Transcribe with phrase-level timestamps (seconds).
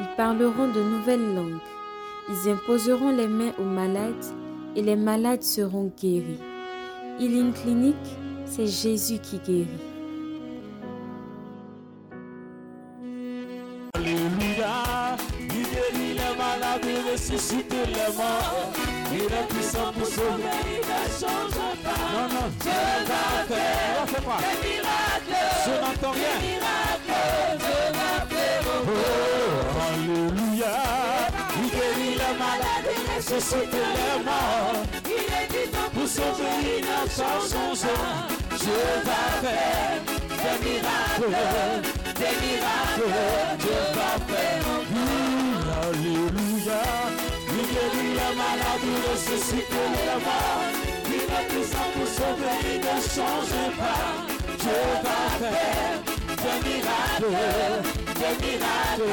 [0.00, 1.60] Ils parleront de nouvelles langues.
[2.28, 4.24] Ils imposeront les mains aux malades
[4.74, 6.40] et les malades seront guéris.
[7.20, 7.96] Healing Clinic,
[8.44, 9.68] c'est Jésus qui guérit.
[13.94, 18.72] Alléluia, il guérit les malades, il ressuscite les morts.
[19.12, 22.00] Il est puissant pour sauver, il ne change pas.
[22.12, 22.46] Non, non.
[25.64, 26.54] Je n'entends rien.
[33.16, 34.82] Ressuscite les morts.
[35.04, 36.82] Il est puissant pour sauver,
[37.16, 38.28] pas.
[38.56, 43.10] Dieu va faire des miracles des miracles,
[43.58, 45.66] Dieu va faire encore.
[45.84, 46.82] Alléluia,
[47.48, 50.70] il guérit les malades, il ressuscite les morts.
[51.06, 54.04] Il est puissant pour sauver, il ne change pas.
[54.60, 55.96] Dieu va faire
[56.44, 57.34] des miracles,
[58.20, 59.10] des miracles,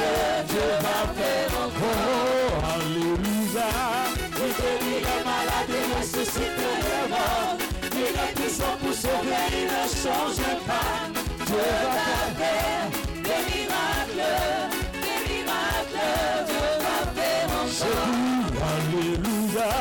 [0.47, 2.61] Dieu va faire encore.
[2.75, 3.30] Alléluia,
[3.63, 7.57] il guérit les malades, il ressuscite les morts.
[7.93, 10.91] Il est puissant pour sauver, il ne change pas.
[11.45, 12.85] Dieu va faire
[13.27, 14.31] des miracles,
[15.03, 16.07] des miracles,
[16.49, 18.11] Dieu va faire encore.
[18.71, 19.71] Alléluia,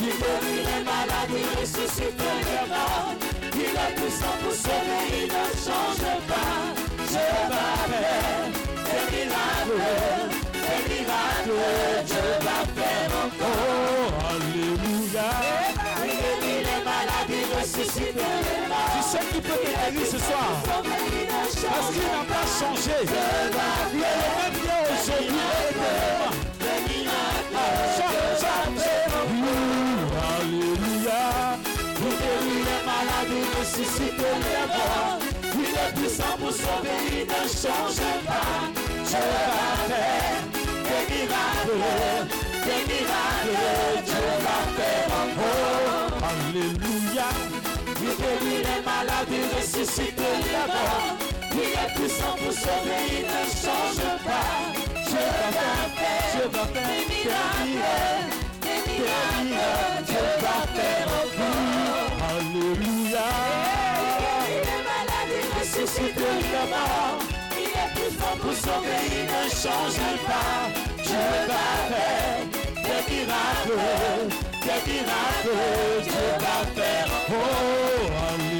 [0.00, 3.14] il guérit les malades, il ressuscite les morts.
[3.54, 6.54] Il est puissant pour sauver, il ne change pas.
[7.08, 8.46] Dieu va faire
[8.88, 9.82] des miracles,
[10.52, 11.60] des miracles,
[12.06, 12.21] Dieu
[18.02, 22.96] Tu sais qui peut te guérir ce soir Parce qu'il n'a pas changé.
[23.02, 25.42] Il est le même Dieu aujourd'hui
[30.32, 31.22] Alléluia.
[31.98, 34.36] Il guérit les malades, il ressuscite les
[34.66, 35.18] morts.
[35.54, 38.70] Il est puissant pour sauver, il ne change pas.
[39.06, 40.42] Dieu va faire
[40.94, 41.82] des miracles,
[42.64, 42.82] des
[48.82, 51.16] les malades, il ressuscite les morts.
[51.52, 54.72] Il est puissant pour sauver, il ne change pas.
[55.06, 57.82] Dieu va faire, Dieu va faire des miracles,
[58.62, 59.60] des miracles.
[60.06, 62.12] Dieu va faire encore.
[62.30, 63.28] Alléluia.
[64.48, 67.20] Les malades, il ressuscite les morts.
[67.52, 70.60] Il est puissant pour sauver, il ne change pas.
[71.02, 72.42] Dieu va faire
[72.74, 73.80] des miracles,
[74.62, 75.56] des miracles.
[76.02, 77.08] Dieu va faire.
[77.30, 78.51] Oh,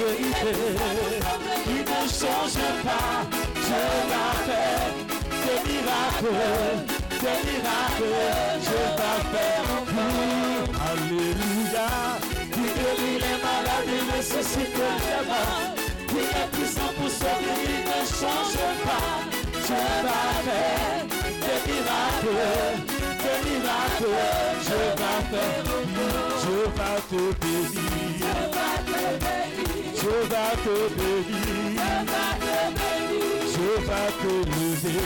[0.00, 3.20] Il ne change pas.
[4.10, 4.90] Va faire
[5.44, 6.40] des miracles,
[7.20, 8.14] des miracles.
[8.96, 10.70] Va faire encore.
[10.90, 11.88] Alléluia.
[12.32, 15.74] Il guérit les malades, il ressuscite les morts.
[16.12, 19.12] Il est puissant pour sauver, il ne change pas.
[20.02, 21.04] Va faire
[21.44, 22.40] des miracles,
[23.22, 24.16] des miracles.
[24.64, 25.64] Dieu va faire,
[26.40, 27.90] Dieu va te bénir.
[30.00, 31.76] Dieu va te bénir.
[33.52, 35.00] Dieu va te lever.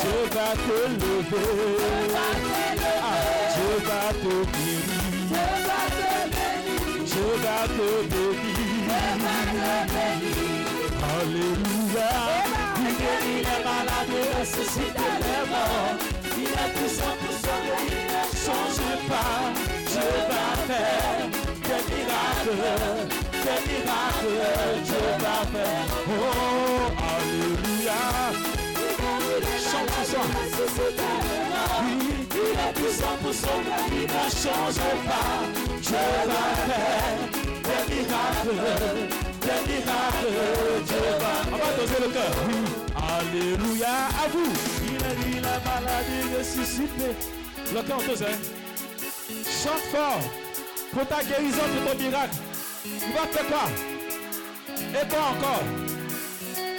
[0.00, 1.50] Dieu va te lever.
[3.00, 3.18] Ah,
[3.54, 4.90] Dieu va te bénir.
[7.06, 8.50] Dieu va te bénir.
[11.14, 12.10] Alléluia.
[12.76, 15.96] Il guérit les malades, il ressuscite les morts.
[16.36, 19.34] Il est puissant pour sauver, il ne change pas.
[19.86, 21.39] Dieu va faire
[21.70, 22.56] des miracles,
[23.44, 24.38] des miracles.
[24.84, 25.86] Dieu va faire.
[26.08, 28.00] Oh, Alléluia.
[29.70, 30.20] Chante ce.
[31.82, 31.94] Oui,
[32.32, 35.32] il est puissant pour sauver, il ne change pas.
[35.80, 37.20] Dieu va faire
[37.64, 38.56] des miracles,
[39.40, 40.38] des miracles.
[40.86, 41.32] Dieu va.
[41.52, 42.32] On va doser le cœur.
[42.48, 42.60] Oui.
[43.18, 43.94] Alléluia.
[44.22, 44.52] À vous.
[44.84, 47.08] Il a dit la maladie ressuscité.
[47.74, 48.32] Le cœur dosé.
[49.44, 50.20] Chante fort
[50.92, 52.36] pour ta guérison, pour ton miracle.
[52.82, 53.68] Tu vas faire quoi
[55.00, 55.62] Et toi encore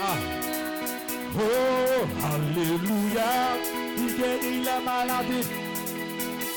[0.01, 0.17] Ah.
[1.35, 3.31] Oh, Alléluia.
[3.97, 5.47] Il guérit la maladie.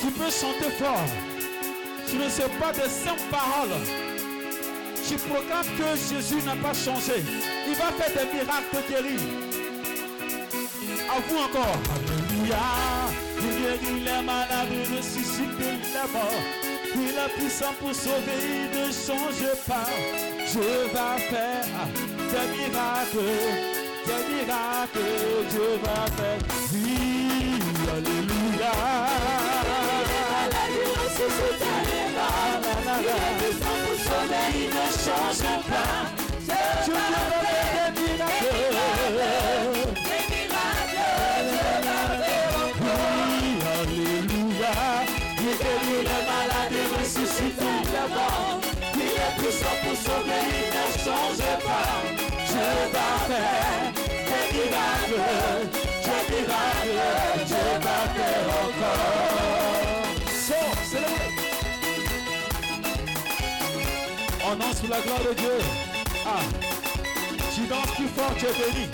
[0.01, 1.09] Tu peux chanter fort.
[2.09, 3.81] Tu ne sais pas de simples paroles.
[5.07, 7.23] Tu proclames que Jésus n'a pas changé.
[7.69, 9.21] Il va faire des miracles de guérir.
[11.11, 11.77] À vous encore.
[11.95, 12.57] Alléluia.
[13.39, 16.64] Il guérit les malades, il ressuscite les morts.
[16.97, 19.91] Il a puissant pour sauver, il ne change pas.
[20.47, 21.67] Je vais faire
[22.31, 23.33] des miracles,
[24.07, 25.09] des miracles,
[25.51, 26.41] Dieu va faire.
[26.73, 27.59] Oui,
[27.93, 28.73] Alléluia.
[32.97, 36.25] Il est puissant pour sauver, il ne change pas.
[36.87, 37.44] Je vais
[51.05, 52.03] change pas.
[52.47, 53.59] Je vais faire
[54.05, 55.21] des miracles,
[56.29, 56.99] des miracles,
[57.47, 57.81] je vais
[58.15, 59.05] faire encore.
[60.47, 61.31] Sors, célébrez.
[64.47, 65.59] On danse sous la gloire de Dieu.
[66.27, 66.45] Ah,
[67.55, 68.87] tu danses plus fort, tu es béni.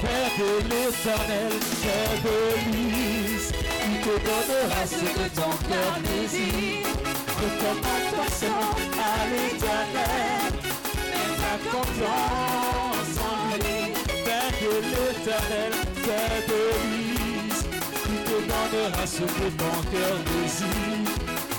[0.00, 1.52] Père de l'éternel,
[1.82, 2.38] Père de
[4.08, 6.86] te donnera ce que ton cœur désire.
[7.40, 8.26] Recommande-toi
[8.96, 10.52] à l'éternel,
[11.10, 13.80] mets ta confiance en lui.
[14.24, 15.72] Père de l'éternel,
[16.06, 17.60] Père de l'Église,
[18.12, 21.08] il te donnera ce que ton cœur désire.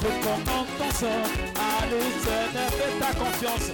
[0.04, 3.68] Recommande ton sort à l'éternel, mets ta confiance.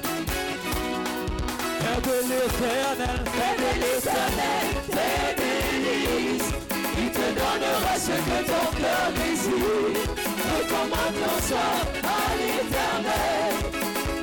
[1.80, 6.55] Père de l'éternel, Père de l'éternel, Père d'Élise, il
[7.36, 9.96] te donnera ce que ton cœur désire.
[10.52, 11.38] Recommande ton
[12.04, 13.54] à l'éternel.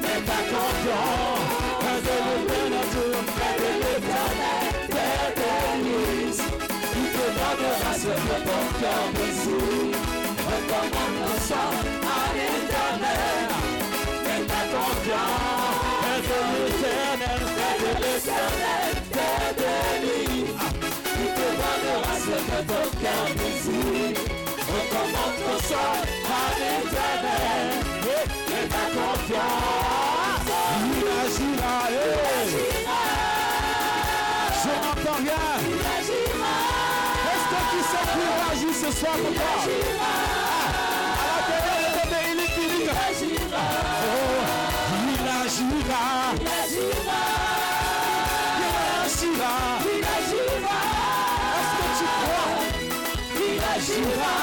[0.02, 1.46] Mets ta confiance,
[1.80, 4.66] Père de l'éternel, Père de l'éternel,
[5.38, 6.42] d'Élise,
[7.00, 9.98] il te donnera ce que ton cœur désire.
[10.48, 11.18] Recommande
[11.48, 11.68] ton
[12.08, 12.11] à
[22.52, 24.19] que ton cœur désire.
[24.72, 27.66] Recommande ton sort à l'éternel.
[28.04, 30.46] Mets ta confiance,
[30.84, 32.50] il agira, hey.
[34.62, 35.46] Je n'entends rien.
[35.70, 36.54] il agira,
[37.31, 39.55] Est-ce que tu sais qu'il agit ce soir pour toi
[41.48, 43.56] de il agira,
[44.02, 44.40] Oh,
[44.98, 46.05] il agira.
[46.34, 46.61] il agira,
[54.02, 54.41] il agira,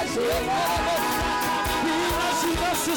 [0.00, 0.38] agira.
[1.84, 2.94] Il agira ce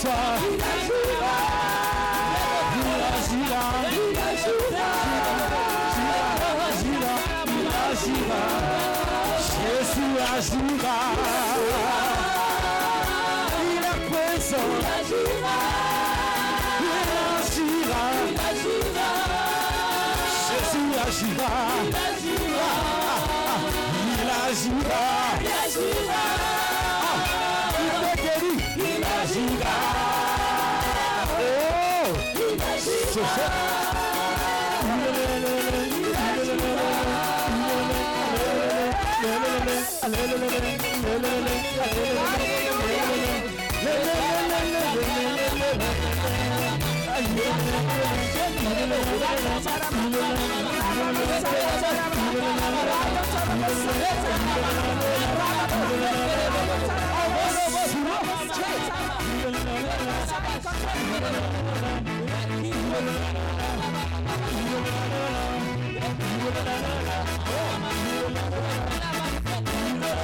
[0.00, 0.40] soir.
[40.32, 41.00] Oh,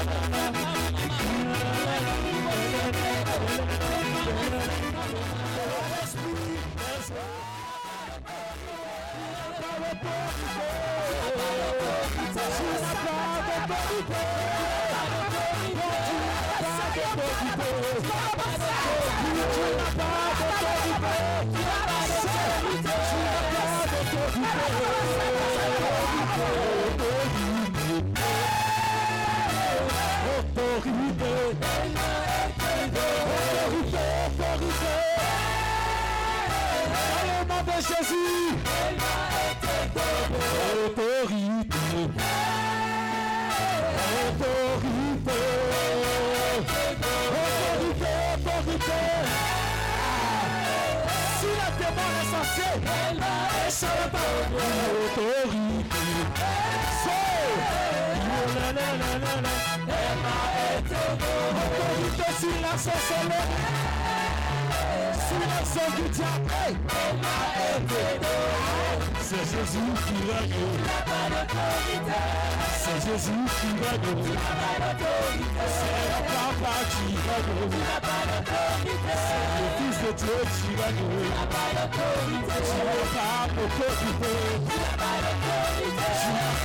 [0.08, 0.36] Oh,
[30.56, 31.32] autorité.
[32.96, 34.94] Autorité, autorité.
[37.38, 38.46] Dans nom de Jésus.
[62.46, 63.40] sous l'action solo.
[65.26, 66.50] Sous l'action du diable.
[69.20, 70.64] C'est Jésus qui règne.
[72.82, 74.18] C'est Jésus qui règne.
[75.76, 77.54] C'est le Papa qui règne.
[79.26, 81.04] C'est le Fils de Dieu qui règne.
[82.06, 84.36] Tu n'es pas pour profiter.
[84.66, 84.96] Tu n'as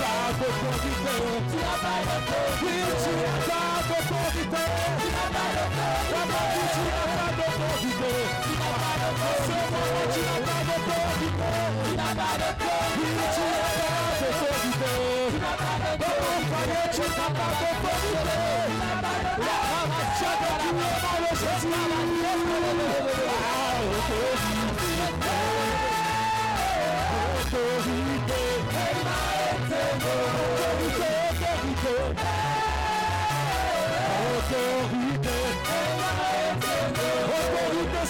[0.01, 1.17] pas pour profiter.
[1.49, 1.77] Tu n'as
[3.47, 3.80] pas
[4.51, 4.81] yeah.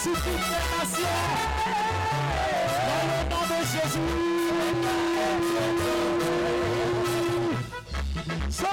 [0.01, 1.15] Sur toutes les nations.
[2.88, 4.12] Dans le nom de Jésus.
[8.50, 8.72] So,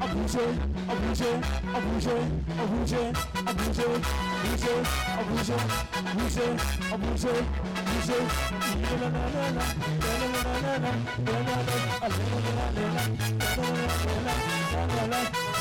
[0.00, 0.50] a bouger,
[0.88, 1.36] a bouger,
[1.74, 2.20] a bouger,
[2.56, 3.06] a bouger,
[3.44, 3.92] a bouger,
[4.44, 5.60] bouger, a bouger,
[6.14, 6.50] bouger,
[6.92, 7.38] a bouger,
[7.86, 8.22] bouger.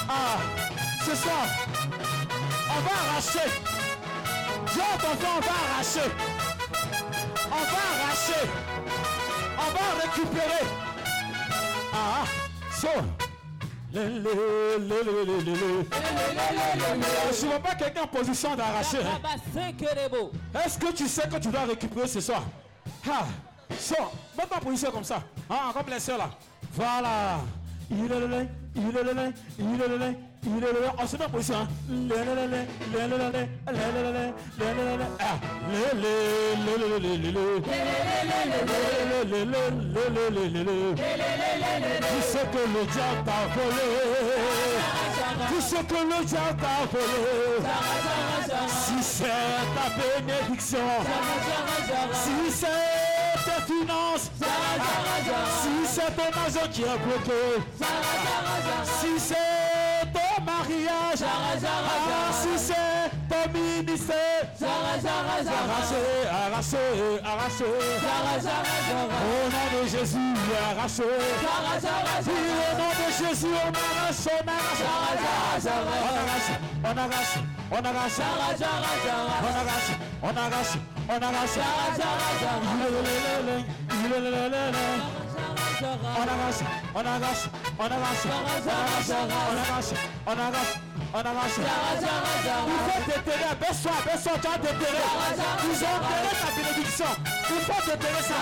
[0.08, 0.38] Ah,
[1.04, 1.40] c'est ça.
[2.70, 3.75] On va arracher.
[4.78, 6.12] On va arracher.
[7.48, 8.44] On va arracher.
[9.58, 10.66] On va récupérer.
[11.94, 12.26] Ah,
[12.72, 12.90] so.
[13.94, 14.26] Le, le.
[17.32, 18.98] Je ne vois pas quelqu'un en position d'arracher.
[19.00, 19.22] hein.
[20.66, 22.44] Est-ce que tu sais que tu dois récupérer ce soir?
[23.10, 23.26] Ah,
[23.80, 23.96] so,
[24.38, 25.24] mets ta position comme ça.
[25.50, 26.30] Ah, comme les soeurs là.
[26.74, 27.38] Voilà.
[27.90, 30.16] Il est le il est le il est le
[30.46, 30.92] lait, il est le lait.
[30.98, 31.56] On se met en position.
[31.56, 31.68] hein.
[31.90, 32.60] Le, le, le, le,
[32.94, 35.06] le, le, le, le, le, le, le, le, le, le, le.
[35.20, 35.38] Ah,
[35.72, 36.12] le, le,
[36.66, 37.46] le, le, le, le, le.
[38.86, 39.64] Le, le, le, le,
[40.10, 40.96] le, le, le, le.
[40.96, 43.90] Tu sais que le diable t'a volé.
[45.48, 47.24] Tu sais que le diable t'a volé.
[48.70, 49.26] Si c'est
[49.76, 50.88] ta bénédiction,
[52.14, 54.26] si c'est tes finances,
[55.62, 56.84] si c'est ton argent qui
[59.00, 59.35] si c'est
[61.16, 62.28] Zara, Zara, Zara.
[62.28, 64.14] Ah, si c'est pas ministre.
[64.60, 65.76] Zara, Zara, Zara.
[66.52, 67.66] Arraché,
[69.16, 70.36] Au nom de Jésus,
[70.72, 71.10] arraché.
[71.42, 74.84] Zara, Zara, au nom de Jésus, on arrache, on arrache.
[74.84, 76.60] Zara, Zara, Zara.
[76.84, 77.40] On arrache,
[77.72, 78.58] on arrache, on arrache.
[78.58, 78.90] Zara,
[79.42, 80.50] On arrache, on arrache,
[81.08, 81.56] on arrache.
[87.78, 88.02] On on
[90.28, 90.85] on arrache, on
[91.16, 91.58] on arrache.
[91.58, 91.64] Il
[92.92, 95.04] faut déterrer, abaisse-toi, abaisse-toi, tu as déterré.
[95.64, 97.12] Ils ont enterré ta bénédiction.
[97.50, 98.40] Il faut déterrer ça.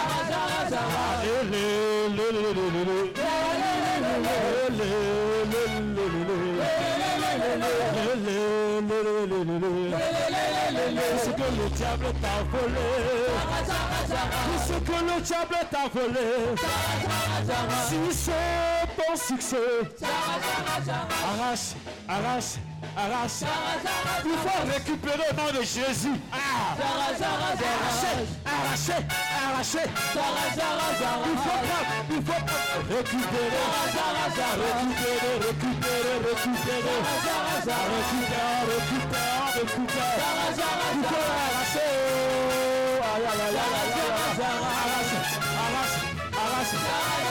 [10.95, 12.89] Tout ce que le diable t'a volé.
[14.45, 16.29] Tout ce que le diable t'a volé.
[17.87, 19.57] Si c'est ton succès,
[21.23, 21.75] arrache,
[22.07, 22.55] arrache,
[22.97, 23.43] arrache.
[24.25, 26.15] Il faut récupérer au nom de Jésus.
[26.31, 26.37] Ah.
[28.45, 29.01] Arracher,
[29.47, 29.85] arracher.
[29.85, 30.19] Il
[31.37, 32.43] faut prendre, il faut.
[32.89, 34.69] Récupérer, récupérer,
[35.13, 36.97] récupérer, récupérer.
[37.93, 40.17] Récupérer, récupérer, récupérer.
[40.95, 41.91] Il faut arracher.
[43.13, 43.57] Arrache,
[45.63, 47.22] arrache, arrache.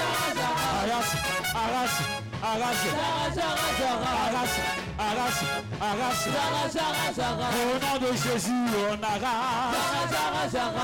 [1.54, 2.04] Arrache,
[2.42, 4.56] arrache, arrache,
[4.99, 5.40] arrache,
[5.80, 6.26] arrache.
[7.52, 9.76] Au nom de Jésus, on arrache.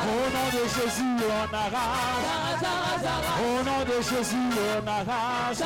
[0.04, 2.28] Au nom de Jésus, on arrache.
[3.40, 5.62] Au nom de Jésus, on arrache.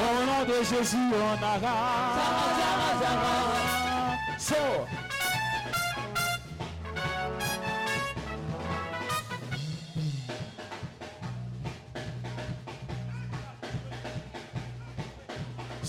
[0.00, 2.70] Au nom de Jésus, on arrache.
[4.38, 4.56] So,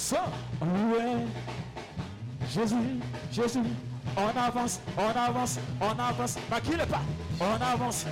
[0.10, 1.27] Ouais.
[2.51, 2.75] Jésus,
[3.31, 3.60] Jésus,
[4.17, 6.38] on avance, on avance, on avance.
[6.50, 7.01] Maquille pas,
[7.39, 8.05] on avance,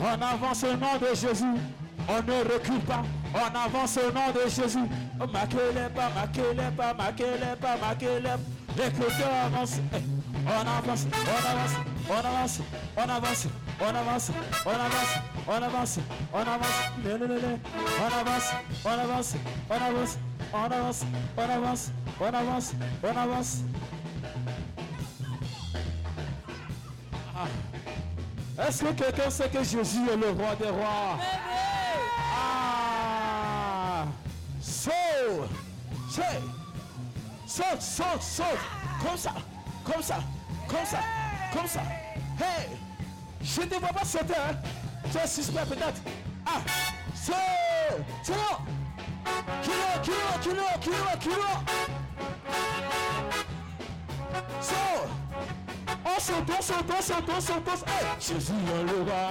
[0.00, 1.44] on avance au nom de Jésus.
[2.08, 4.80] On ne recule pas, on avance au nom de Jésus.
[5.32, 8.38] Maquille pas, maquille pas, maquille pas, maquille pas.
[8.76, 9.78] L'écouteur avance,
[10.46, 11.76] on avance, on avance,
[12.08, 12.60] on avance,
[12.96, 13.46] on avance,
[13.80, 14.30] on avance,
[14.66, 15.10] on avance,
[15.46, 15.98] on avance,
[16.34, 16.88] on avance,
[17.94, 18.52] on avance,
[18.84, 19.34] on avance,
[19.70, 20.18] on avance
[20.52, 21.04] on avance,
[21.36, 21.90] on avance,
[22.20, 23.58] on avance, on avance.
[27.36, 27.46] Ah.
[28.66, 31.18] Est-ce que quelqu'un sait que Jésus est le roi des rois?
[32.34, 34.06] Ah!
[34.60, 34.92] Saute!
[37.46, 38.44] Saute, saute, saute!
[39.02, 39.32] Comme ça,
[39.84, 40.18] comme ça,
[40.68, 40.98] comme ça,
[41.52, 41.80] comme ça.
[42.38, 42.68] Hey!
[43.42, 44.56] Je ne te vois pas sauter, hein?
[45.10, 46.02] Tu es suspect peut-être.
[46.44, 46.60] Ah!
[47.14, 47.36] Saute!
[48.22, 48.34] C'est
[49.62, 51.50] Kilo, kilo, kilo, kilo, kilo.
[54.60, 54.80] So,
[56.04, 56.18] on
[56.50, 56.62] on
[57.02, 57.84] saute, on saute.
[57.86, 59.24] Hey, Jésus est le roi.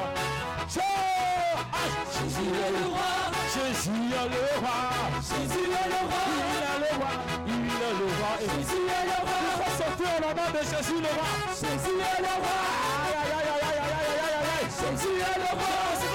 [0.68, 1.78] So, ah,
[2.14, 3.12] Jésus est le roi.
[3.54, 4.78] Jésus est le roi.
[5.22, 6.22] Jésus est le roi.
[6.28, 7.14] Il est le roi.
[7.48, 8.32] Il est le roi.
[8.40, 9.38] Jésus est le roi.
[9.42, 11.32] Il faut sauter au nom de Jésus le roi.
[11.50, 12.58] Jésus est le roi.
[13.06, 14.68] Aïe, aïe, aïe, aïe, aïe, aïe, aïe, aïe.
[14.80, 16.09] Jésus est le roi.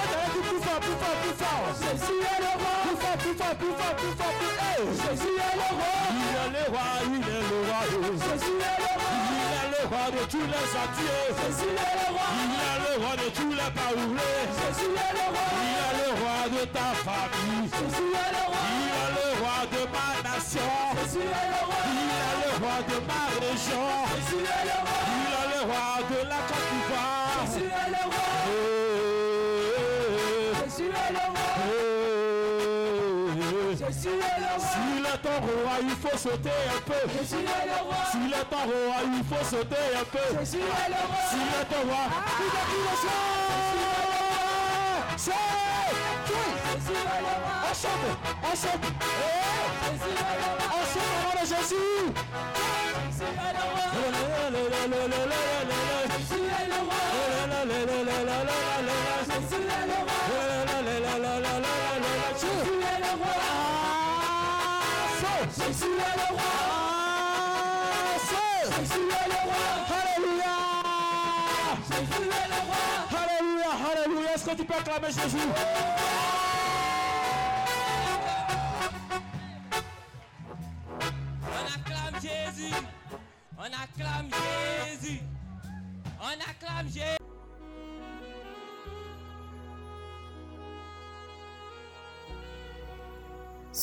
[0.84, 1.72] Plus fort, plus fort, plus fort.
[1.80, 4.88] Jésus est le roi plus fort, plus fort, plus fort, plus fort.
[5.04, 5.94] Jésus est le roi.
[6.12, 7.80] Il est le roi, il est le roi.
[7.88, 9.08] Jésus est le roi.
[9.24, 11.24] Il est le roi de tous les entiers.
[11.40, 12.28] Jésus est le roi.
[12.44, 14.20] Il est le roi de tous les pauvres.
[14.60, 15.48] Jésus est le roi.
[15.64, 17.66] Il est le roi de ta famille.
[17.72, 18.62] Jésus est le roi.
[18.76, 20.72] Il est le roi de ma nation.
[21.00, 21.80] Jésus est le roi.
[21.88, 23.86] Il est le roi de ma région.
[24.12, 25.00] Jésus est le roi.
[25.16, 27.40] Il est le roi de la Côte d'Ivoire.
[27.48, 28.93] Jésus est le roi.
[34.04, 36.92] S'il est ton roi, il faut sauter un peu.
[37.24, 40.44] S'il est ton roi, il faut sauter un peu.
[40.44, 42.04] S'il est ton roi,
[45.16, 45.32] C'est
[47.62, 48.04] On chante,
[48.42, 48.84] on chante.
[50.70, 52.12] On chante au nom de Jésus.
[62.34, 63.83] Jésus est le roi.
[65.56, 66.52] Jésus est le roi.
[68.76, 69.64] Jésus est le roi.
[69.94, 70.56] Alléluia.
[71.90, 72.84] Jésus est le roi.
[73.22, 74.30] Alléluia, alléluia.
[74.34, 75.46] Est-ce que tu peux acclamer Jésus?
[81.46, 82.74] On acclame Jésus.
[83.56, 84.28] On acclame
[84.88, 85.20] Jésus.
[86.20, 87.33] On acclame Jésus.